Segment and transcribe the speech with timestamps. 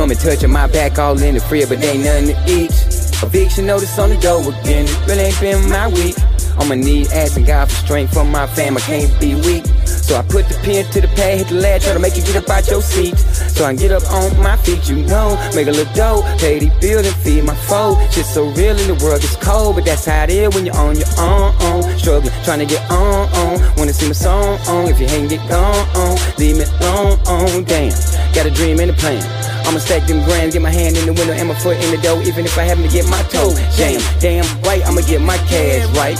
[0.00, 2.72] women touching my back all in the crib, but ain't nothing to eat.
[3.22, 6.16] Eviction notice on the door again, it really ain't been my week.
[6.58, 9.64] I'ma need asking God for strength from my fam, I can't be weak.
[9.84, 12.22] So I put the pen to the pad, hit the ladder, try to make you
[12.22, 13.16] get up out your seat.
[13.16, 16.58] So I can get up on my feet, you know, make a little dough, pay
[16.58, 17.96] the bill and feed my foe.
[18.10, 20.76] Shit so real in the world, it's cold, but that's how it is when you're
[20.76, 21.54] on your own.
[21.62, 21.82] own.
[21.98, 23.76] Struggling, trying to get on, on.
[23.76, 27.64] Wanna see my song on, if you ain't get gone on, leave me alone, on.
[27.64, 27.92] Damn,
[28.34, 29.22] got a dream and a plan.
[29.66, 32.02] I'ma stack them grams, get my hand in the window and my foot in the
[32.02, 34.00] door, even if I happen to get my toe jam.
[34.20, 36.18] Damn right, I'ma get my cash right.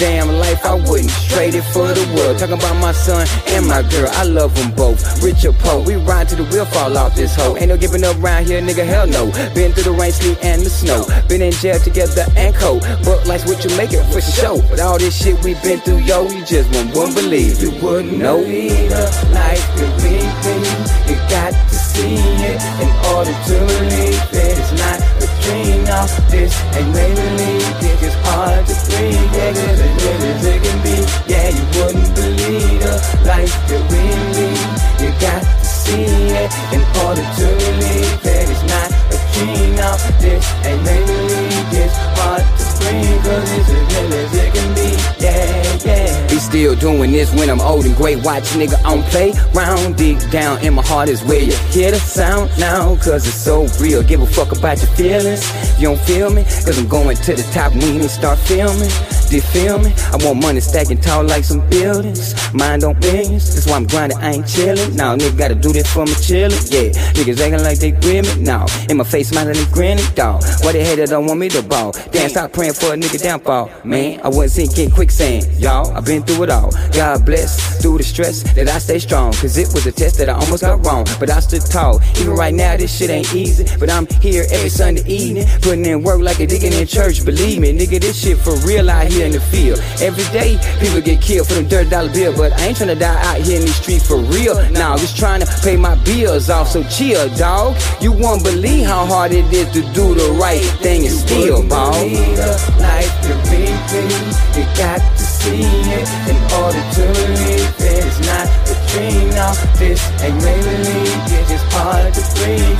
[0.00, 2.38] Damn life I wouldn't trade it for the world.
[2.38, 5.22] Talking about my son and my girl, I love them both.
[5.22, 7.54] Rich or poor, we ride till the wheel fall off this hoe.
[7.58, 9.26] Ain't no giving up round here, nigga, hell no.
[9.52, 11.04] Been through the rain, sleet, and the snow.
[11.28, 12.80] Been in jail together and cold.
[13.04, 14.62] But life's what you make it for sure.
[14.70, 17.60] But all this shit we been through, yo, you just won't, won't believe.
[17.60, 18.40] You wouldn't know.
[18.40, 19.04] either.
[19.36, 20.80] Life we live,
[21.12, 23.69] you got to see it in order to
[26.30, 27.66] this ain't made believe.
[28.02, 30.96] It's hard to breathe, yeah, as real as it can be.
[31.30, 32.94] Yeah, you wouldn't believe the
[33.28, 34.02] life that we
[34.36, 34.60] live.
[35.00, 38.46] You got to see it in order to believe it.
[38.50, 41.74] It's not a dream, now this ain't believe.
[41.76, 44.88] It's hard to breathe, cause it's as real as it can be.
[45.20, 45.49] Yeah,
[46.50, 48.24] still doing this when I'm old and great.
[48.24, 52.00] Watch nigga on play round deep down in my heart is where you hear the
[52.00, 52.96] sound now.
[52.96, 54.02] Cause it's so real.
[54.02, 55.46] Give a fuck about your feelings.
[55.80, 56.42] You don't feel me?
[56.42, 57.72] Cause I'm going to the top.
[57.74, 58.90] We ain't start filming.
[59.30, 59.94] You feel me?
[60.10, 62.34] I want money stacking tall like some buildings.
[62.52, 63.54] Mind on millions.
[63.54, 64.18] That's why I'm grinding.
[64.18, 64.96] I ain't chilling.
[64.96, 66.58] Now nigga gotta do this for me chilling.
[66.66, 68.42] Yeah, niggas acting like they me.
[68.42, 70.04] Now in my face, smiling and grinning.
[70.16, 71.92] Dog, why they hater don't want me to ball?
[72.10, 73.70] Damn, stop praying for a nigga downfall.
[73.84, 75.46] Man, I wasn't sinking quicksand.
[75.60, 76.72] Y'all, I've been through it all.
[76.92, 79.32] God bless through the stress that I stay strong.
[79.34, 81.06] Cause it was a test that I almost got wrong.
[81.20, 82.00] But I stood tall.
[82.18, 83.64] Even right now, this shit ain't easy.
[83.78, 85.46] But I'm here every Sunday evening.
[85.62, 87.24] Putting in work like a digging in church.
[87.24, 89.78] Believe me, nigga, this shit for real out here in the field.
[90.00, 92.36] Every day, people get killed for them dirt dollar bill.
[92.36, 94.56] But I ain't tryna die out here in these streets for real.
[94.70, 96.68] Now, I'm just trying to pay my bills off.
[96.68, 97.76] So chill, dog.
[98.00, 101.92] You won't believe how hard it is to do the right thing and still, ball.
[102.80, 108.04] Life to be you got to see it in order to live it.
[108.06, 111.20] It's not a dream, now this ain't believe.
[111.28, 112.79] It's just hard to breathe.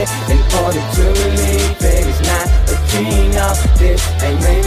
[0.00, 4.59] in order to believe it is not a king of this ain't me.